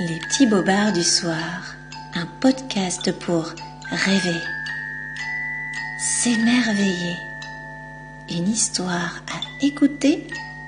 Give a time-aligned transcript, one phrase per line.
[0.00, 1.76] Les petits bobards du soir,
[2.14, 3.52] un podcast pour
[3.90, 4.40] rêver,
[5.98, 7.18] s'émerveiller,
[8.30, 10.26] une histoire à écouter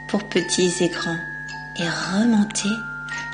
[0.09, 1.19] pour petits et grands
[1.79, 2.69] et remonter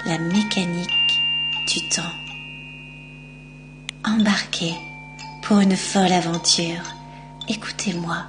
[0.07, 1.21] la mécanique
[1.67, 2.15] du temps.
[4.07, 4.77] Embarquez
[5.43, 6.85] pour une folle aventure.
[7.49, 8.27] Écoutez-moi,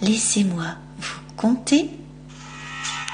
[0.00, 1.88] laissez-moi vous conter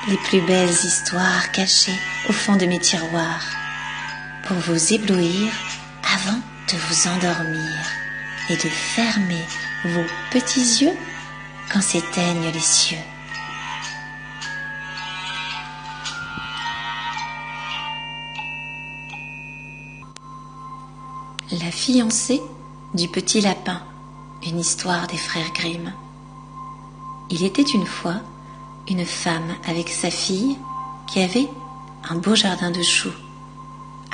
[0.09, 1.99] les plus belles histoires cachées
[2.31, 3.58] au fond de mes tiroirs
[4.49, 5.53] pour vous éblouir
[6.03, 6.39] avant
[6.73, 7.71] de vous endormir
[8.49, 9.45] et de fermer
[9.85, 10.97] vos petits yeux
[11.71, 12.97] quand s'éteignent les cieux.
[21.53, 22.41] La fiancée
[22.95, 23.83] du petit lapin,
[24.47, 25.93] une histoire des frères Grimm.
[27.29, 28.23] Il était une fois
[28.89, 30.57] une femme avec sa fille
[31.07, 31.49] qui avait
[32.09, 33.13] un beau jardin de choux.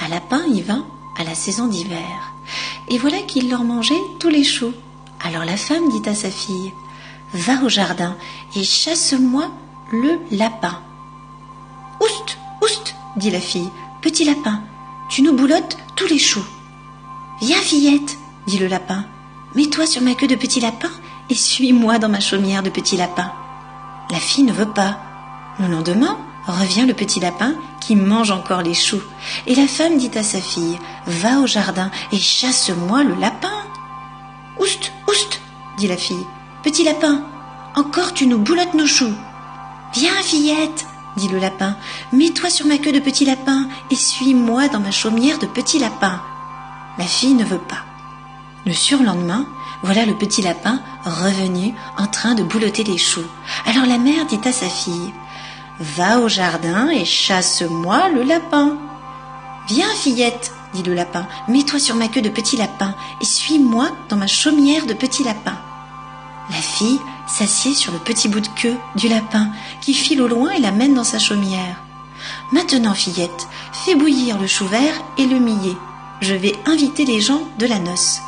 [0.04, 0.84] Un lapin y vint
[1.18, 2.34] à la saison d'hiver,
[2.88, 4.74] et voilà qu'il leur mangeait tous les choux.
[5.24, 6.74] Alors la femme dit à sa fille
[7.32, 8.14] Va au jardin
[8.54, 9.50] et chasse-moi
[9.92, 10.78] le lapin.
[12.02, 13.70] Oust, oust, dit la fille,
[14.02, 14.60] petit lapin,
[15.08, 16.44] tu nous boulottes tous les choux.
[17.40, 19.06] Viens, fillette, dit le lapin,
[19.54, 20.90] mets-toi sur ma queue de petit lapin
[21.30, 23.32] et suis-moi dans ma chaumière de petit lapin.
[24.10, 24.98] La fille ne veut pas.
[25.58, 27.54] Le lendemain, revient le petit lapin
[27.86, 29.02] qui mange encore les choux.
[29.46, 33.52] Et la femme dit à sa fille, Va au jardin et chasse-moi le lapin.
[34.58, 35.40] Oust, oust,
[35.76, 36.26] dit la fille.
[36.62, 37.22] Petit lapin,
[37.74, 39.12] encore tu nous boulottes nos choux.
[39.94, 41.76] Viens, fillette, dit le lapin,
[42.12, 46.22] mets-toi sur ma queue de petit lapin et suis-moi dans ma chaumière de petit lapin.
[46.98, 47.84] La fille ne veut pas.
[48.66, 49.46] Le surlendemain,
[49.82, 53.26] voilà le petit lapin revenu en train de boulotter les choux.
[53.66, 55.12] Alors la mère dit à sa fille
[55.80, 58.76] Va au jardin et chasse-moi le lapin.
[59.66, 64.16] Viens, fillette, dit le lapin, mets-toi sur ma queue de petit lapin et suis-moi dans
[64.16, 65.56] ma chaumière de petit lapin.
[66.50, 69.48] La fille s'assied sur le petit bout de queue du lapin
[69.80, 71.82] qui file au loin et la mène dans sa chaumière.
[72.52, 75.76] Maintenant, fillette, fais bouillir le chou vert et le millet.
[76.20, 78.20] Je vais inviter les gens de la noce.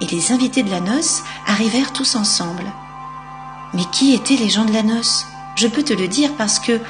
[0.00, 2.72] Et les invités de la noce arrivèrent tous ensemble.
[3.72, 5.26] Mais qui étaient les gens de la noce?
[5.54, 6.80] Je peux te le dire parce que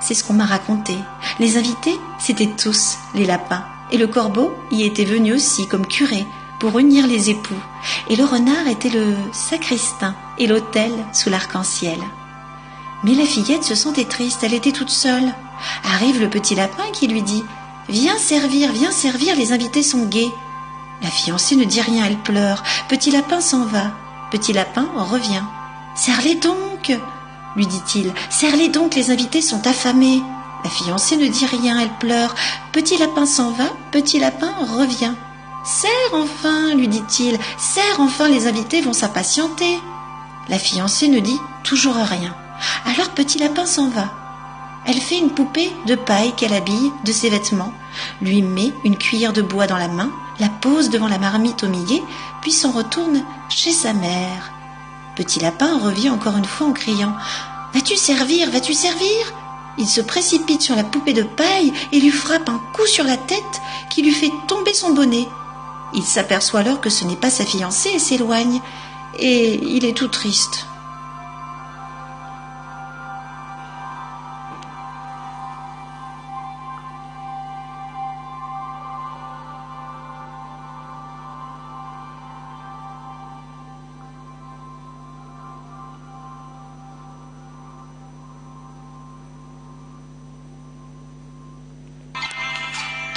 [0.00, 0.96] c'est ce qu'on m'a raconté.
[1.38, 3.64] Les invités, c'étaient tous les lapins.
[3.92, 6.26] Et le corbeau y était venu aussi comme curé
[6.58, 7.54] pour unir les époux.
[8.08, 11.98] Et le renard était le sacristain et l'autel sous l'arc-en-ciel.
[13.02, 15.34] Mais la fillette se sentait triste, elle était toute seule.
[15.84, 17.44] Arrive le petit lapin qui lui dit
[17.88, 20.30] Viens servir, viens servir, les invités sont gais.
[21.02, 22.62] La fiancée ne dit rien, elle pleure.
[22.88, 23.92] Petit lapin s'en va.
[24.30, 25.42] Petit lapin revient.
[25.94, 26.92] Serre-les donc,
[27.56, 28.12] lui dit-il.
[28.30, 30.22] Serre-les donc, les invités sont affamés.
[30.64, 32.34] La fiancée ne dit rien, elle pleure.
[32.72, 35.14] Petit lapin s'en va, petit lapin revient.
[35.64, 37.38] Serre enfin, lui dit-il.
[37.58, 39.78] Serre enfin, les invités vont s'impatienter.
[40.48, 42.34] La fiancée ne dit toujours rien.
[42.86, 44.12] Alors petit lapin s'en va.
[44.86, 47.72] Elle fait une poupée de paille qu'elle habille de ses vêtements,
[48.22, 51.68] lui met une cuillère de bois dans la main, la pose devant la marmite au
[51.68, 52.02] millet,
[52.40, 54.52] puis s'en retourne chez sa mère.
[55.20, 57.14] Petit lapin revient encore une fois en criant
[57.74, 58.50] Vas-tu servir?
[58.50, 59.34] Vas-tu servir?
[59.76, 63.18] Il se précipite sur la poupée de paille et lui frappe un coup sur la
[63.18, 63.60] tête
[63.90, 65.28] qui lui fait tomber son bonnet.
[65.92, 68.62] Il s'aperçoit alors que ce n'est pas sa fiancée et s'éloigne,
[69.18, 70.64] et il est tout triste.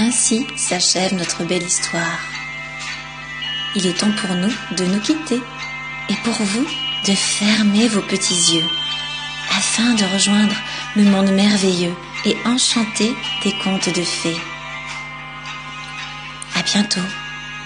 [0.06, 2.20] Ainsi s'achève notre belle histoire.
[3.74, 5.40] Il est temps pour nous de nous quitter
[6.10, 6.68] et pour vous
[7.08, 8.68] de fermer vos petits yeux
[9.58, 10.56] afin de rejoindre
[10.98, 11.96] le monde merveilleux
[12.26, 13.16] et enchanté
[13.46, 14.42] des contes de fées.
[16.58, 17.08] À bientôt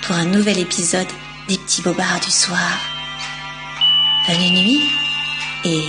[0.04, 1.08] pour un nouvel épisode
[1.48, 2.78] des petits bobards du soir.
[4.28, 4.92] Bonne nuit
[5.66, 5.86] et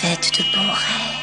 [0.00, 1.15] faites de beaux rêves.